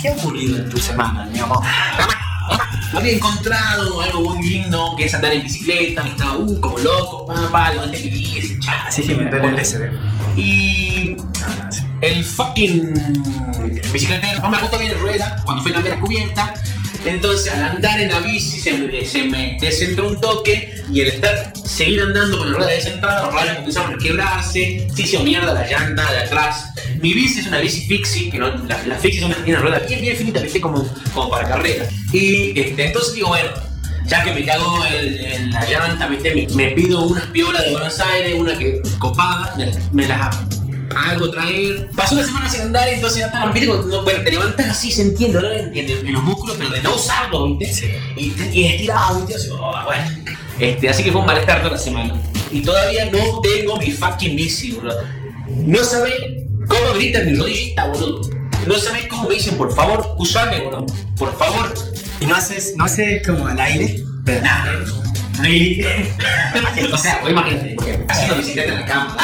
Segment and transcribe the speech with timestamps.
[0.00, 1.60] ¿Qué ha ocurrido en tu semana, mi amor?
[2.94, 7.50] Había encontrado algo muy lindo que es andar en bicicleta, estaba uh, como loco, pa,
[7.50, 9.90] pa, levanté mi bici, cha, Así que me duele el SD.
[10.36, 11.16] Y
[12.00, 12.94] el fucking
[13.92, 16.54] bicicletero no me justo bien en rueda cuando fue la mera cubierta.
[17.04, 21.08] Entonces al andar en la bici se me, se me descentró un toque y el
[21.08, 25.52] estar seguir andando con la rueda descentrada, los rayos comenzaron a quebrarse, se hizo mierda
[25.52, 26.70] la llanta de atrás.
[27.00, 29.78] Mi bici es una bici fixie, que no, la, la fixie es una, una rueda
[29.80, 31.86] bien, bien finita, viste, como, como para carrera.
[32.12, 33.50] Y este, entonces digo, bueno,
[34.06, 36.34] ya que me cago en, la llanta, ¿viste?
[36.34, 40.36] Me, me pido unas piolas de Buenos Aires, una que copada, me, me las
[40.96, 41.88] hago traer.
[41.96, 43.68] Pasó una semana sin andar, entonces ya estaba, ¿viste?
[43.68, 45.50] Cuando- bueno, te levantas así sintiendo ¿no?
[45.50, 48.00] en, en- en los músculos, pero de no usarlo, ¿viste?
[48.16, 49.34] Y, y estirado, ¿viste?
[49.34, 50.04] Así, oh, bueno.
[50.58, 52.14] Este, así que fue un malestar toda la semana.
[52.52, 55.02] Y todavía no tengo mi fucking bici, boludo.
[55.48, 56.14] No sabés
[56.68, 58.30] cómo gritan mi rodillita, boludo.
[58.66, 60.86] No sabés cómo me dicen, por favor, usame, boludo.
[61.18, 61.74] Por favor.
[62.20, 64.02] ¿Y no haces, no haces como al aire?
[64.24, 64.72] Pero Nada.
[65.40, 65.84] Ahí.
[66.92, 67.76] o sea, vos imagínate,
[68.08, 69.16] haciendo bicicleta en la cama.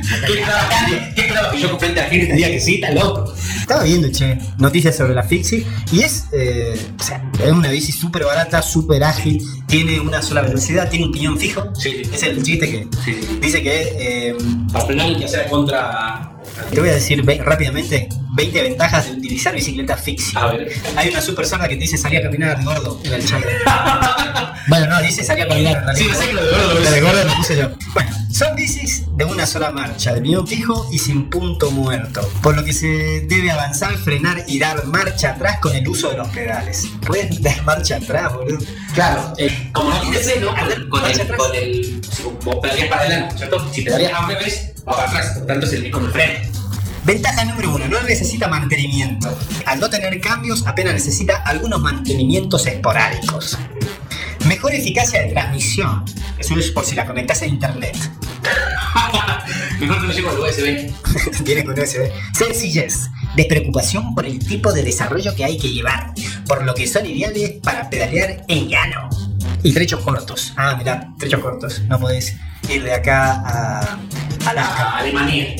[1.15, 2.75] ¿Qué que yo frente a la gente te diga que sí?
[2.75, 3.33] Está loco.
[3.59, 7.91] Estaba viendo, che, noticias sobre la Fixie y es, eh, o sea, es una bici
[7.91, 11.63] súper barata, súper ágil, tiene una sola velocidad, tiene un piñón fijo.
[11.75, 12.09] Sí, sí.
[12.13, 13.39] Es el chiste que Sí, sí.
[13.41, 14.35] dice que, eh,
[14.73, 16.28] Para frenar hay que hacer contra.
[16.71, 20.37] Te voy a decir ve- rápidamente 20 ventajas de utilizar bicicleta Fixie.
[20.39, 20.71] A ver.
[20.95, 23.41] Hay una super sorda que te dice salí a caminar, gordo, en el chat.
[24.67, 25.83] bueno, no, dice salí a caminar.
[25.95, 27.69] Sí, sé que lo de gordo lo La de gordo lo puse yo.
[27.93, 32.21] Bueno, son bicis de una sola marcha, de piñón fijo y sin punto muerto.
[32.41, 36.17] Por lo que se debe avanzar, frenar y dar marcha atrás con el uso de
[36.17, 36.85] los pedales.
[37.05, 38.59] Puedes dar marcha atrás, boludo.
[38.93, 40.89] Claro, eh, como no tiene freno, con el,
[41.35, 42.01] con el,
[42.43, 43.67] vos pedaleas para adelante, ¿cierto?
[43.73, 46.58] Si pedaleas a un revés, va para atrás, por tanto es el el freno.
[47.09, 49.35] Ventaja número uno, no necesita mantenimiento.
[49.65, 53.57] Al no tener cambios, apenas necesita algunos mantenimientos esporádicos.
[54.45, 56.05] Mejor eficacia de transmisión.
[56.37, 57.97] Eso es por si la conectas a internet.
[59.79, 60.93] Mejor llego al USB.
[61.43, 62.11] Tiene con USB.
[62.37, 63.09] Sencillez.
[63.35, 66.13] Despreocupación por el tipo de desarrollo que hay que llevar,
[66.45, 69.09] por lo que son ideales para pedalear en llano.
[69.63, 70.53] Y trechos cortos.
[70.55, 71.81] Ah, mirá, trechos cortos.
[71.87, 72.35] No podés
[72.69, 73.99] ir de acá a
[74.45, 74.83] Alaska.
[74.83, 75.55] A Alemania.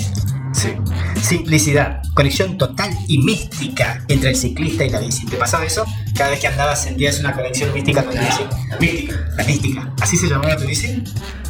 [1.21, 5.25] Simplicidad, conexión total y mística entre el ciclista y la bici.
[5.25, 5.85] ¿Te pasaba eso?
[6.15, 8.43] Cada vez que andabas sentías una conexión mística con la bici.
[8.69, 9.27] La mística.
[9.37, 9.93] La mística.
[10.01, 11.03] ¿Así se llamaba tu bici?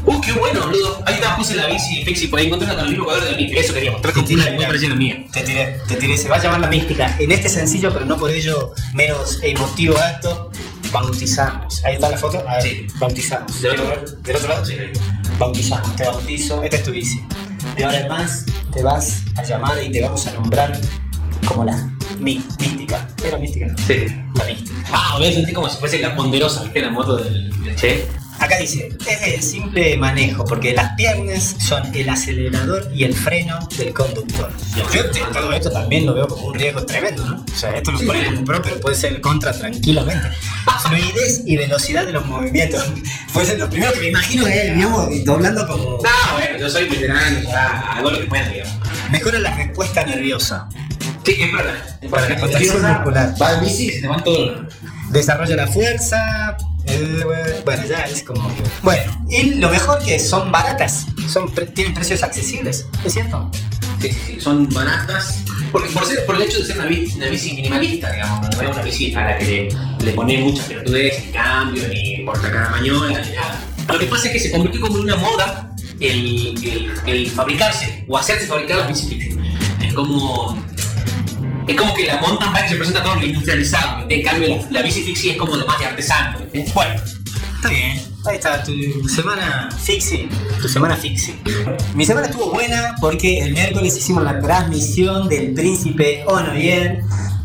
[0.05, 1.03] Uh, qué bueno, boludo.
[1.05, 3.31] Ahí está, puse la bici Fixi, por ahí encontré una con el mismo color de
[3.31, 3.59] la.
[3.59, 5.25] Eso quería mostrar como una muy parecida mía.
[5.31, 6.17] Te tiré, te tiré.
[6.17, 7.15] Se va a llamar la mística.
[7.19, 10.51] En este sencillo, pero no por ello menos emotivo acto,
[10.91, 11.83] bautizamos.
[11.83, 12.43] Ahí está la foto.
[12.47, 12.87] A ver, Sí.
[12.99, 13.61] bautizamos.
[13.61, 14.17] ¿Del otro.
[14.23, 14.65] ¿Del otro lado?
[14.65, 14.75] Sí.
[15.37, 16.63] Bautizamos, te bautizo.
[16.63, 17.21] Esta es tu bici.
[17.79, 20.77] De ahora en más te vas a llamar y te vamos a nombrar
[21.47, 23.07] como la mi- mística.
[23.25, 23.77] Era mística, ¿no?
[23.77, 24.05] Sí.
[24.35, 24.81] La mística.
[24.91, 26.81] Ah, voy a sentir como si fuese la ponderosa, ¿viste?
[26.81, 28.05] La moto del, del Che.
[28.39, 33.59] Acá dice, es de simple manejo, porque las piernas son el acelerador y el freno
[33.77, 34.51] del conductor.
[34.93, 37.43] Yo todo esto también lo veo como un riesgo tremendo, ¿no?
[37.51, 40.29] O sea, esto lo pone como pro, pero puede ser contra tranquilamente.
[40.87, 42.83] Fluidez y velocidad de los movimientos.
[43.31, 45.83] Pues lo primero que me imagino es, digamos, doblando como...
[45.83, 48.73] No, bueno, yo soy veterano, hago lo que pueda, digamos.
[49.11, 50.67] Mejora la respuesta nerviosa.
[51.29, 51.75] Sí, es verdad.
[52.01, 53.35] Es para La contracción muscular.
[53.39, 54.73] Va en bici y se te van todos.
[55.11, 56.57] Desarrolla la fuerza.
[57.65, 58.51] bueno, ya es como.
[58.81, 61.05] Bueno, y lo mejor que son baratas.
[61.27, 62.87] Son, tienen precios accesibles.
[63.05, 63.51] ¿Es cierto?
[64.01, 65.43] Sí, sí, sí, son baratas.
[65.71, 68.61] Porque por, ser, por el hecho de ser una bici, una bici minimalista, digamos, no
[68.63, 69.69] es una bici a la que
[69.99, 73.61] le, le pones muchas pelotudez, ni cambio, ni por sacar mañola, ni nada.
[73.87, 78.05] Lo que pasa es que se convirtió como en una moda el, el, el fabricarse
[78.07, 79.37] o hacerse fabricar las bicis fixie.
[79.83, 80.57] Es como.
[81.69, 84.81] Es como que la mountain bike se presenta todo lo industrializado, en cambio la, la
[84.81, 86.39] bici fixie es como lo más de artesano.
[86.73, 87.01] Bueno,
[87.59, 88.01] Está bien.
[88.25, 88.71] Ahí está, tu
[89.09, 90.29] semana fixie.
[90.61, 91.35] Tu semana fixie.
[91.93, 96.23] Mi semana estuvo buena porque el miércoles hicimos la transmisión del Príncipe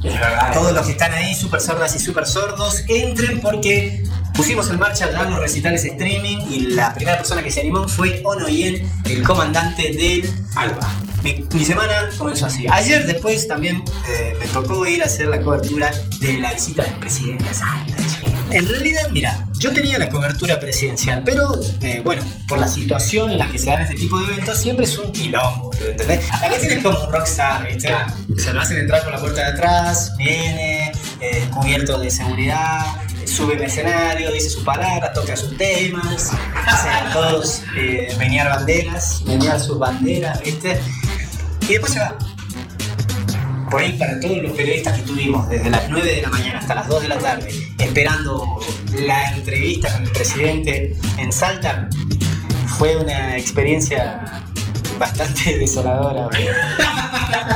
[0.04, 0.52] es verdad.
[0.52, 4.04] Todos los que están ahí, super sordas y super sordos, entren porque
[4.34, 8.20] pusimos en marcha ya los recitales streaming y la primera persona que se animó fue
[8.24, 10.90] Onoyen, el comandante del Alba.
[11.22, 12.66] Mi, mi semana comenzó así.
[12.70, 15.90] Ayer después también eh, me tocó ir a hacer la cobertura
[16.20, 17.44] de la visita del presidente.
[18.50, 23.38] En realidad, mira, yo tenía la cobertura presidencial, pero eh, bueno, por la situación en
[23.38, 26.30] la que se dan este tipo de eventos, siempre es un quilombo, ¿entendés?
[26.30, 27.88] Acá tienes como un rockstar, ¿viste?
[28.36, 32.84] Se lo hacen entrar por la puerta de atrás, viene, eh, cubierto de seguridad,
[33.34, 36.30] sube al escenario, dice sus palabras, toca sus temas,
[36.66, 40.80] hace a todos eh, banderas, menear sus banderas, ¿viste?
[41.62, 42.16] Y después se va.
[43.68, 46.76] Por ahí, para todos los periodistas que tuvimos desde las 9 de la mañana hasta
[46.76, 48.60] las 2 de la tarde, esperando
[49.00, 51.88] la entrevista con el presidente en Salta,
[52.78, 54.44] fue una experiencia
[54.96, 56.28] bastante desoladora.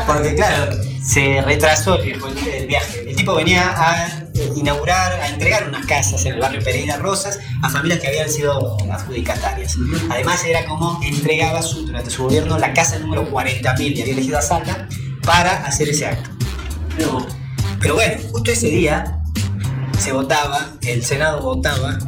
[0.09, 0.73] Porque claro,
[1.05, 3.09] se retrasó el viaje.
[3.09, 4.28] El tipo venía a
[4.59, 8.77] inaugurar, a entregar unas casas en el barrio Pereira Rosas a familias que habían sido
[8.91, 9.77] adjudicatarias.
[10.11, 14.39] Además era como entregaba su, durante su gobierno la casa número 40.000 y había elegido
[14.39, 14.87] a Salta
[15.25, 16.31] para hacer ese acto.
[17.81, 19.21] Pero bueno, justo ese día
[19.99, 21.99] se votaba, el Senado votaba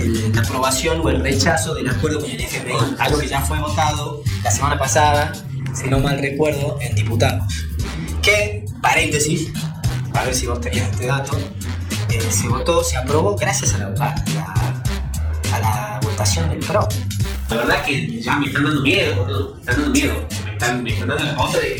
[0.00, 3.58] el- la aprobación o el rechazo del acuerdo con el FMI, algo que ya fue
[3.58, 5.32] votado la semana pasada,
[5.74, 7.52] si no mal recuerdo, en diputados.
[8.22, 9.48] Que, paréntesis,
[10.14, 11.38] a ver si vos tenías este dato,
[12.10, 13.90] eh, se votó, se aprobó gracias a la, a
[14.34, 14.82] la-
[15.52, 16.88] a la votación del PRO.
[17.50, 19.54] La verdad que ya me están dando miedo, boludo.
[19.54, 20.14] Me están dando miedo.
[20.44, 21.76] Me están, me están dando la pauta de.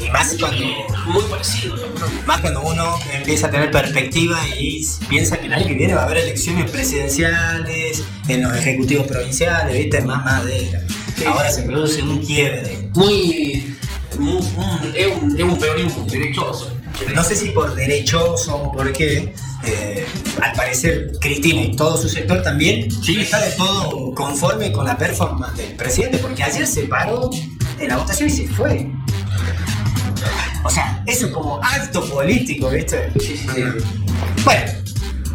[0.00, 0.64] Y más cuando,
[1.06, 1.82] Muy parecido, ¿no?
[2.24, 6.02] más cuando uno empieza a tener perspectiva y piensa que el año que viene va
[6.02, 10.00] a haber elecciones presidenciales, en los ejecutivos provinciales, ¿viste?
[10.02, 10.82] Más madera.
[11.26, 12.90] Ahora se produce un quiebre.
[12.94, 13.76] Muy.
[14.12, 14.18] es,
[15.20, 16.72] un, es un peronismo derechoso.
[17.14, 19.34] No sé si por derechoso o por qué,
[19.64, 20.06] eh,
[20.40, 23.20] al parecer Cristina y todo su sector también Sí.
[23.20, 27.30] está de todo conforme con la performance del presidente, porque ayer se paró
[27.78, 28.90] en la votación y se fue.
[30.64, 33.10] O sea, eso es como acto político, ¿viste?
[33.20, 33.62] Sí, sí, sí.
[34.44, 34.72] Bueno,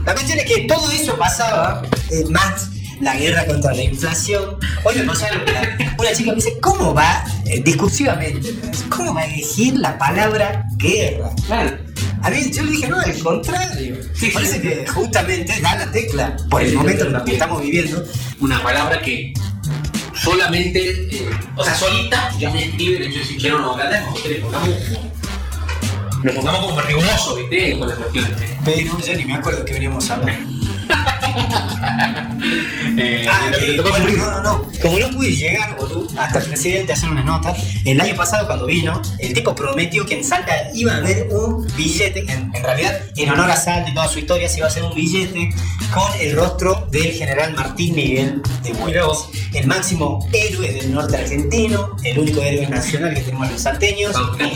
[0.06, 1.82] la cuestión es que todo eso pasaba,
[2.12, 2.70] eh, más
[3.02, 4.58] la guerra contra la inflación.
[4.84, 8.54] Hoy me la- una chica me dice, ¿cómo va, eh, discursivamente,
[8.90, 11.32] cómo va a elegir la palabra guerra?
[11.48, 11.78] Claro.
[12.22, 13.98] A mí yo le dije, no, al contrario.
[14.16, 14.62] Sí, Parece sí.
[14.62, 18.04] que justamente da la tecla por el momento en el que estamos viviendo.
[18.40, 19.34] Una palabra que
[20.14, 20.80] solamente,
[21.18, 24.70] eh, o sea, solita ya me escribe el hecho de decir, quiero no le pongamos
[24.70, 25.14] como.
[26.24, 27.78] Nos pongamos como rigurosos, ¿viste?
[27.78, 28.32] Con las cuestiones.
[28.64, 30.40] Pero ya ni me acuerdo que veníamos a hablar.
[32.98, 34.20] Eh, Ah, eh, te tocó bueno, cumplir.
[34.24, 34.72] no, no, no.
[34.82, 38.46] Como no pude llegar, boludo, hasta el presidente a hacer unas notas, el año pasado
[38.48, 42.64] cuando vino, el tipo prometió que en Salta iba a haber un billete, en, en
[42.64, 45.50] realidad, en honor a Salta y toda su historia, se iba a hacer un billete
[45.94, 51.96] con el rostro del general Martín Miguel de Buenos, el máximo héroe del norte argentino,
[52.04, 54.14] el único héroe nacional que tenemos los salteños,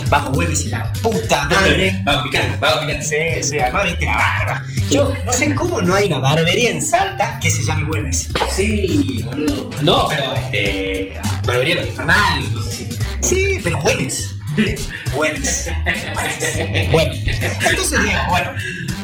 [0.09, 2.01] Vamos, Güemes y la puta madre.
[2.03, 3.05] Vamos picando, vamos picando.
[3.05, 4.63] Sí, sí, la barba.
[4.89, 8.29] Yo no sé cómo no hay una barbería en Salta que se Güemes.
[8.56, 9.69] Sí, boludo.
[9.81, 11.13] No, pero este.
[11.45, 12.89] Barbería los infernales, cosas así.
[13.21, 14.35] Sí, pero Güemes.
[15.13, 15.69] Güemes.
[16.91, 17.13] Bueno,
[17.69, 18.51] entonces digo, bueno,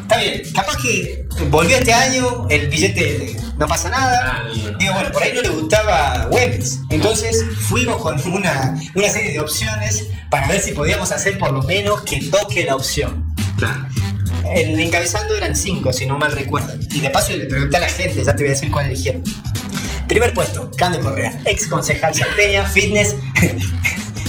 [0.02, 4.46] está bien, capaz que volvió este año, el billete no pasa nada.
[4.80, 6.80] Digo, bueno, por ahí no le gustaba Güemes.
[6.90, 11.62] Entonces fuimos con una, una serie de opciones para ver si podíamos hacer por lo
[11.64, 13.34] menos que toque la opción.
[13.58, 13.86] Claro.
[14.54, 16.74] El encabezando eran cinco, si no mal recuerdo.
[16.92, 19.24] Y de paso le pregunté a la gente, ya te voy a decir cuál eligieron.
[20.08, 23.16] Primer puesto, Cande Correa, ex concejal salteña, fitness.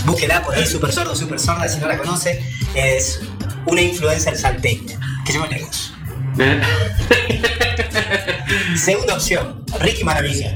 [0.06, 2.42] Búsquela por ahí, super sordo, super sorda, si no la conoce.
[2.74, 3.20] Es
[3.66, 5.92] una influencer salteña, que llegó lejos.
[8.76, 10.54] Segunda opción, Ricky Maravilla,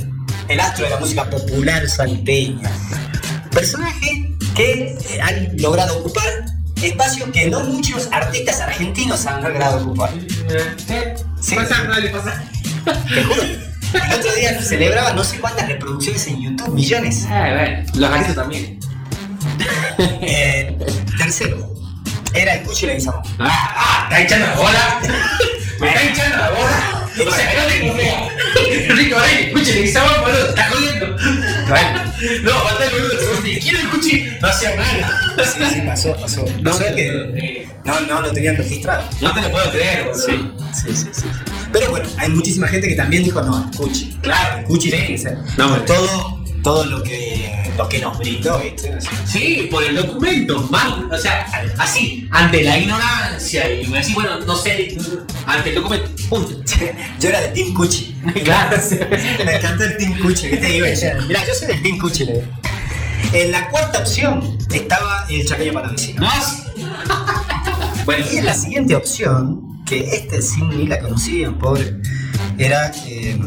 [0.48, 2.70] el astro de la música popular salteña.
[3.50, 6.47] Personaje que eh, han logrado ocupar
[6.82, 10.10] espacios que no muchos artistas argentinos han logrado ocupar.
[11.40, 11.54] Sí.
[11.54, 12.42] Pasa, dale, pasa.
[12.84, 13.42] Te juro.
[13.42, 17.26] El otro día celebraba no sé cuántas reproducciones en YouTube, millones.
[17.28, 17.86] Ah, bueno.
[17.94, 18.78] Los gatitos también.
[19.98, 20.76] Eh,
[21.16, 21.74] tercero,
[22.34, 23.22] era el Cuchi Leguizamón.
[23.38, 25.00] Ah, ah, está echando la bola.
[25.80, 27.08] Me está echando la bola.
[27.26, 28.94] O sea, no.
[28.94, 30.17] Rico, ven, escuche, le guisaba, boludo,
[33.68, 35.34] quiero el cuchi, no hacía nada.
[35.44, 36.44] Sí, sí, pasó, pasó.
[36.60, 39.08] No sé que no, no lo tenían registrado.
[39.20, 40.26] No te lo puedo creer, boludo.
[40.26, 41.26] Sí, sí, sí, sí.
[41.72, 44.18] Pero bueno, hay muchísima gente que también dijo no, Cuchi.
[44.22, 44.64] Claro.
[44.66, 45.38] Cuchi tiene que ser.
[45.56, 48.92] No, todo, todo lo que, lo que nos brindó, ¿viste?
[48.92, 49.08] Así.
[49.26, 51.46] Sí, por el documento, mal, o sea,
[51.78, 54.96] así, ante la ignorancia y me decís, bueno, no sé,
[55.46, 56.62] ante el documento, punto.
[57.20, 58.16] Yo era del Team Cuchi.
[58.44, 58.76] Claro.
[59.44, 60.50] Me encantó el Team Cuchi.
[60.50, 60.86] ¿Qué te digo?
[61.26, 62.24] Mira, yo soy del Team Cuchi.
[62.24, 62.46] le digo.
[63.32, 66.22] En la cuarta opción estaba el chaqueño palavecino.
[66.22, 66.28] ¿No?
[68.04, 71.94] Bueno, Y en la siguiente opción, que este sí ni la conocían, pobre,
[72.56, 73.38] era eh,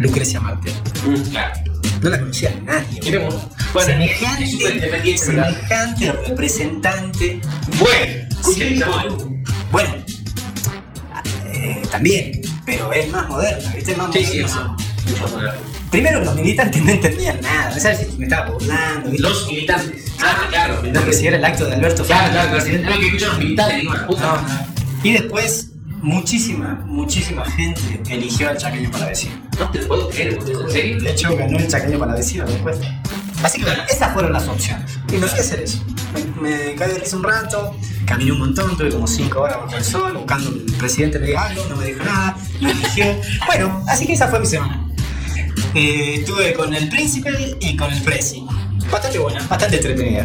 [0.00, 0.72] Lucrecia Marte.
[1.06, 1.54] mm, claro.
[2.02, 3.18] No la conocía nadie.
[3.72, 4.44] Bueno, semejante,
[5.04, 7.40] es semejante representante.
[7.78, 8.82] Bueno, Sí.
[8.82, 9.08] ahí.
[9.70, 9.94] Bueno,
[11.52, 13.92] eh, también, pero es más moderna, ¿viste?
[13.92, 15.54] Es más Sí, sí, moderna.
[15.96, 19.22] Primero los militantes no entendían nada, no sabes si me estaba burlando, ¿viste?
[19.26, 20.12] Los militantes.
[20.20, 20.82] Ah, claro.
[20.92, 22.66] No, que si era el acto de Alberto Claro, claro, claro.
[22.66, 24.26] Es lo que escuchan los militares, digo, la puta.
[24.26, 24.66] No, no.
[25.02, 25.70] Y después,
[26.02, 29.36] muchísima, muchísima gente eligió al chaqueño para vecino.
[29.58, 30.34] No te puedo creer.
[30.34, 31.00] ¿En serio?
[31.00, 32.76] De hecho, ganó el chaqueño para vecino después.
[33.42, 34.98] Así que bueno, esas fueron las opciones.
[35.08, 35.82] Y me fui a hacer eso.
[36.12, 37.74] Me, me caí de risa un rato,
[38.04, 41.46] caminé un montón, tuve como 5 horas bajo el sol, buscando el presidente me diga
[41.46, 43.06] algo, no me dijo nada, me eligió.
[43.46, 44.85] Bueno, así que esa fue mi semana.
[45.74, 48.44] Eh, estuve con el príncipe y con el presi.
[48.90, 50.24] Bastante buena, bastante entretenida.